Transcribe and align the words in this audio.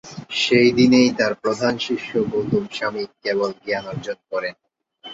সেই 0.41 0.69
দিনেই 0.77 1.09
তাঁর 1.19 1.33
প্রধান 1.35 1.73
শিষ্য 1.79 2.11
গৌতম 2.31 2.63
স্বামী 2.71 3.03
কেবল 3.23 3.49
জ্ঞান 3.63 3.85
অর্জন 3.87 4.17
করেন। 4.31 4.55